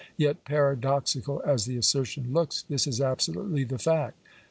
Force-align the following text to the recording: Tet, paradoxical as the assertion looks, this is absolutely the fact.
Tet, 0.19 0.43
paradoxical 0.45 1.43
as 1.45 1.65
the 1.65 1.77
assertion 1.77 2.33
looks, 2.33 2.63
this 2.67 2.87
is 2.87 2.99
absolutely 2.99 3.63
the 3.63 3.77
fact. 3.77 4.17